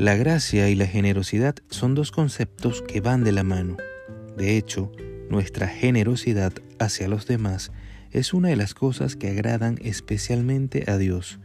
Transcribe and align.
La 0.00 0.16
gracia 0.16 0.70
y 0.70 0.76
la 0.76 0.86
generosidad 0.86 1.56
son 1.68 1.94
dos 1.94 2.10
conceptos 2.10 2.80
que 2.80 3.02
van 3.02 3.22
de 3.22 3.32
la 3.32 3.42
mano. 3.42 3.76
De 4.34 4.56
hecho, 4.56 4.90
nuestra 5.28 5.68
generosidad 5.68 6.54
hacia 6.78 7.06
los 7.06 7.26
demás 7.26 7.70
es 8.10 8.32
una 8.32 8.48
de 8.48 8.56
las 8.56 8.72
cosas 8.72 9.14
que 9.14 9.28
agradan 9.28 9.76
especialmente 9.82 10.90
a 10.90 10.96
Dios, 10.96 11.38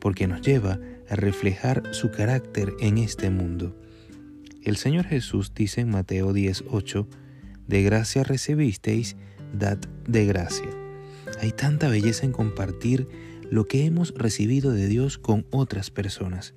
porque 0.00 0.26
nos 0.26 0.42
lleva 0.42 0.80
a 1.08 1.14
reflejar 1.14 1.94
su 1.94 2.10
carácter 2.10 2.72
en 2.80 2.98
este 2.98 3.30
mundo. 3.30 3.80
El 4.64 4.76
Señor 4.78 5.04
Jesús 5.04 5.52
dice 5.54 5.82
en 5.82 5.90
Mateo 5.90 6.32
10:8, 6.32 7.06
de 7.68 7.82
gracia 7.84 8.24
recibisteis, 8.24 9.14
dad 9.56 9.78
de 10.08 10.26
gracia. 10.26 10.70
Hay 11.40 11.52
tanta 11.52 11.86
belleza 11.86 12.26
en 12.26 12.32
compartir 12.32 13.06
lo 13.48 13.66
que 13.66 13.86
hemos 13.86 14.12
recibido 14.16 14.72
de 14.72 14.88
Dios 14.88 15.18
con 15.18 15.46
otras 15.52 15.92
personas, 15.92 16.54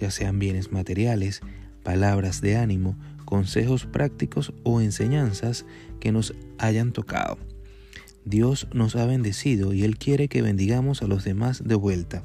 ya 0.00 0.10
sean 0.10 0.38
bienes 0.38 0.72
materiales, 0.72 1.40
palabras 1.82 2.40
de 2.40 2.56
ánimo, 2.56 2.96
consejos 3.24 3.86
prácticos 3.86 4.52
o 4.64 4.80
enseñanzas 4.80 5.66
que 6.00 6.12
nos 6.12 6.34
hayan 6.58 6.92
tocado. 6.92 7.38
Dios 8.24 8.68
nos 8.72 8.96
ha 8.96 9.06
bendecido 9.06 9.72
y 9.72 9.84
Él 9.84 9.98
quiere 9.98 10.28
que 10.28 10.42
bendigamos 10.42 11.02
a 11.02 11.06
los 11.06 11.24
demás 11.24 11.62
de 11.64 11.74
vuelta. 11.74 12.24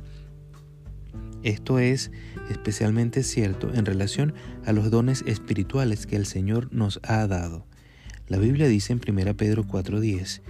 Esto 1.43 1.79
es 1.79 2.11
especialmente 2.49 3.23
cierto 3.23 3.71
en 3.73 3.85
relación 3.85 4.33
a 4.65 4.73
los 4.73 4.89
dones 4.89 5.23
espirituales 5.27 6.07
que 6.07 6.15
el 6.15 6.25
Señor 6.25 6.73
nos 6.73 6.99
ha 7.03 7.27
dado. 7.27 7.65
La 8.27 8.39
Biblia 8.39 8.67
dice 8.67 8.93
en 8.93 9.01
1 9.07 9.37
Pedro 9.37 9.63
4:10, 9.63 10.41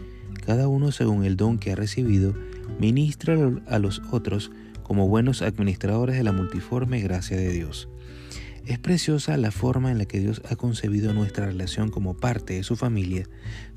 cada 0.46 0.68
uno 0.68 0.92
según 0.92 1.26
el 1.26 1.38
don 1.38 1.58
que 1.58 1.72
ha 1.72 1.76
recibido, 1.76 2.36
ministra 2.80 3.38
a 3.68 3.80
los 3.80 4.02
otros 4.12 4.52
como 4.84 5.08
buenos 5.08 5.42
administradores 5.42 6.16
de 6.16 6.24
la 6.24 6.32
multiforme 6.32 7.02
gracia 7.02 7.38
de 7.38 7.52
Dios. 7.52 7.90
Es 8.66 8.80
preciosa 8.80 9.38
la 9.38 9.52
forma 9.52 9.92
en 9.92 10.00
la 10.00 10.06
que 10.06 10.20
Dios 10.20 10.42
ha 10.50 10.56
concebido 10.56 11.14
nuestra 11.14 11.46
relación 11.46 11.90
como 11.90 12.18
parte 12.18 12.54
de 12.56 12.64
su 12.64 12.76
familia. 12.76 13.28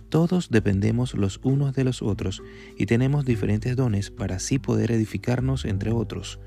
Todos 0.09 0.49
dependemos 0.49 1.13
los 1.13 1.41
unos 1.43 1.75
de 1.75 1.85
los 1.85 2.01
otros 2.01 2.43
y 2.79 2.87
tenemos 2.87 3.27
diferentes 3.27 3.77
dones 3.77 4.11
para 4.11 4.37
así 4.37 4.59
poder 4.59 4.91
edificarnos 4.91 5.67
entre 5.67 5.93
otros. 5.93 6.41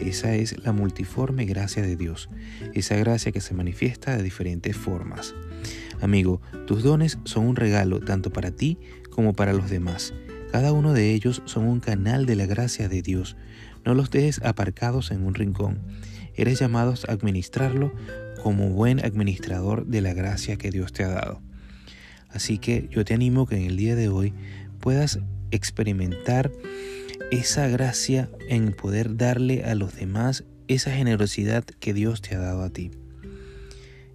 Esa 0.00 0.34
es 0.34 0.62
la 0.64 0.72
multiforme 0.72 1.44
gracia 1.44 1.82
de 1.82 1.96
Dios, 1.96 2.30
esa 2.72 2.96
gracia 2.96 3.32
que 3.32 3.42
se 3.42 3.54
manifiesta 3.54 4.16
de 4.16 4.22
diferentes 4.22 4.74
formas. 4.74 5.34
Amigo, 6.00 6.40
tus 6.66 6.82
dones 6.82 7.18
son 7.24 7.46
un 7.46 7.56
regalo 7.56 8.00
tanto 8.00 8.32
para 8.32 8.50
ti 8.50 8.78
como 9.14 9.34
para 9.34 9.52
los 9.52 9.70
demás. 9.70 10.12
Cada 10.50 10.72
uno 10.72 10.92
de 10.92 11.12
ellos 11.12 11.42
son 11.44 11.66
un 11.66 11.80
canal 11.80 12.26
de 12.26 12.36
la 12.36 12.46
gracia 12.46 12.88
de 12.88 13.02
Dios. 13.02 13.36
No 13.84 13.94
los 13.94 14.10
dejes 14.10 14.40
aparcados 14.42 15.10
en 15.10 15.24
un 15.24 15.34
rincón. 15.34 15.80
Eres 16.34 16.58
llamado 16.58 16.94
a 17.06 17.12
administrarlo 17.12 17.92
como 18.42 18.70
buen 18.70 19.04
administrador 19.04 19.86
de 19.86 20.00
la 20.00 20.14
gracia 20.14 20.56
que 20.56 20.70
Dios 20.70 20.92
te 20.92 21.04
ha 21.04 21.08
dado. 21.08 21.40
Así 22.28 22.58
que 22.58 22.88
yo 22.90 23.04
te 23.04 23.14
animo 23.14 23.46
que 23.46 23.56
en 23.56 23.62
el 23.62 23.76
día 23.76 23.94
de 23.94 24.08
hoy 24.08 24.34
puedas 24.80 25.20
experimentar 25.50 26.50
esa 27.30 27.68
gracia 27.68 28.30
en 28.48 28.72
poder 28.72 29.16
darle 29.16 29.64
a 29.64 29.74
los 29.74 29.94
demás 29.94 30.44
esa 30.68 30.90
generosidad 30.90 31.64
que 31.64 31.94
Dios 31.94 32.20
te 32.22 32.34
ha 32.34 32.38
dado 32.38 32.62
a 32.62 32.70
ti. 32.70 32.90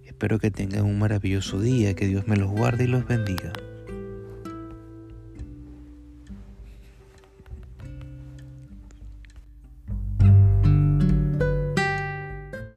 Espero 0.06 0.38
que 0.38 0.50
tengan 0.50 0.84
un 0.84 0.98
maravilloso 0.98 1.60
día, 1.60 1.94
que 1.94 2.06
Dios 2.06 2.26
me 2.26 2.36
los 2.36 2.50
guarde 2.50 2.84
y 2.84 2.88
los 2.88 3.06
bendiga. 3.06 3.52